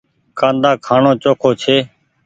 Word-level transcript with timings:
ڪآندآ 0.39 0.71
کآڻو 0.85 1.11
چوکو 1.23 1.49
ڇي۔ 1.61 1.77